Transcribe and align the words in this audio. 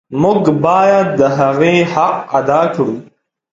موږ 0.21 0.43
باید 0.65 1.07
د 1.19 1.21
هغې 1.37 1.75
حق 1.93 2.17
ادا 2.39 2.61
کړو. 2.73 2.95